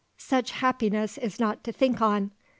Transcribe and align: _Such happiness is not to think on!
_Such 0.19 0.49
happiness 0.49 1.19
is 1.19 1.39
not 1.39 1.63
to 1.63 1.71
think 1.71 2.01
on! 2.01 2.31